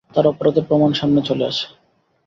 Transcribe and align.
তার 0.11 0.25
অপরাধের 0.27 0.67
প্রমাণ 0.67 0.91
সামনে 0.93 1.21
চলে 1.21 1.43
আসে। 1.45 1.65